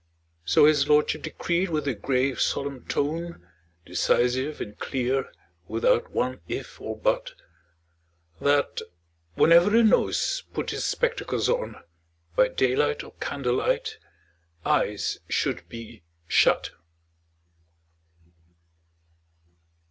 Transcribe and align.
So 0.45 0.65
his 0.65 0.89
lordship 0.89 1.21
decreed 1.21 1.69
with 1.69 1.87
a 1.87 1.93
grave 1.93 2.41
solemn 2.41 2.87
tone, 2.87 3.47
Decisive 3.85 4.59
and 4.59 4.75
clear, 4.79 5.31
without 5.67 6.09
one 6.11 6.41
if 6.47 6.81
or 6.81 6.97
but 6.97 7.33
That, 8.39 8.81
whenever 9.35 9.69
the 9.69 9.83
Nose 9.83 10.43
put 10.55 10.71
his 10.71 10.83
spectacles 10.85 11.47
on, 11.47 11.83
By 12.35 12.47
daylight 12.47 13.03
or 13.03 13.13
candlelight 13.19 13.99
Eyes 14.65 15.19
should 15.29 15.69
be 15.69 16.01
shut! 16.27 16.71